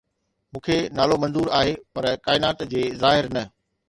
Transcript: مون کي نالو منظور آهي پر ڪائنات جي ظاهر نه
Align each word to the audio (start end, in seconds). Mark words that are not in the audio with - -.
مون 0.51 0.61
کي 0.65 0.77
نالو 0.97 1.15
منظور 1.23 1.47
آهي 1.59 1.73
پر 1.93 2.03
ڪائنات 2.25 2.57
جي 2.71 2.83
ظاهر 3.01 3.25
نه 3.35 3.43